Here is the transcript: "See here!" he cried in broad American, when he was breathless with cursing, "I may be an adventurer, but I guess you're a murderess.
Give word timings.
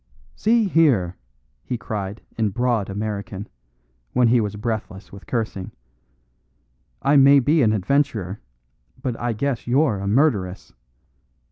"See 0.35 0.67
here!" 0.67 1.15
he 1.63 1.77
cried 1.77 2.21
in 2.35 2.49
broad 2.49 2.89
American, 2.89 3.47
when 4.13 4.29
he 4.29 4.41
was 4.41 4.55
breathless 4.55 5.11
with 5.11 5.27
cursing, 5.27 5.73
"I 7.03 7.15
may 7.17 7.37
be 7.39 7.61
an 7.61 7.71
adventurer, 7.71 8.39
but 8.99 9.15
I 9.19 9.33
guess 9.33 9.67
you're 9.67 9.99
a 9.99 10.07
murderess. 10.07 10.73